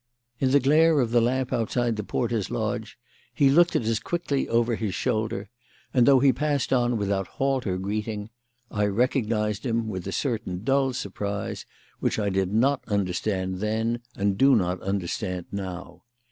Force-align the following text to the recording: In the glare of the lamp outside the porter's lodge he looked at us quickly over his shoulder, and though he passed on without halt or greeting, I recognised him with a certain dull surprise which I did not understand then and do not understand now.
In 0.39 0.49
the 0.49 0.59
glare 0.59 0.99
of 0.99 1.11
the 1.11 1.21
lamp 1.21 1.53
outside 1.53 1.95
the 1.95 2.03
porter's 2.03 2.49
lodge 2.49 2.97
he 3.35 3.51
looked 3.51 3.75
at 3.75 3.83
us 3.85 3.99
quickly 3.99 4.49
over 4.49 4.73
his 4.75 4.95
shoulder, 4.95 5.47
and 5.93 6.07
though 6.07 6.19
he 6.19 6.33
passed 6.33 6.73
on 6.73 6.97
without 6.97 7.27
halt 7.37 7.67
or 7.67 7.77
greeting, 7.77 8.31
I 8.71 8.87
recognised 8.87 9.63
him 9.63 9.87
with 9.89 10.07
a 10.07 10.11
certain 10.11 10.63
dull 10.63 10.93
surprise 10.93 11.67
which 11.99 12.17
I 12.17 12.29
did 12.29 12.51
not 12.51 12.83
understand 12.87 13.59
then 13.59 13.99
and 14.15 14.39
do 14.39 14.55
not 14.55 14.81
understand 14.81 15.45
now. 15.51 16.01